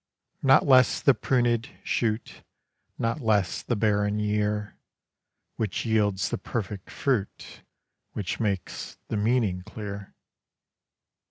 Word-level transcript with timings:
Not 0.41 0.65
less 0.65 0.99
the 0.99 1.13
prunèd 1.13 1.67
shoot, 1.83 2.41
Not 2.97 3.19
less 3.21 3.61
the 3.61 3.75
barren 3.75 4.17
year, 4.17 4.75
Which 5.57 5.85
yields 5.85 6.29
the 6.29 6.39
perfect 6.39 6.89
fruit, 6.89 7.61
Which 8.13 8.39
makes 8.39 8.97
the 9.09 9.17
meaning 9.17 9.61
clear. 9.61 10.15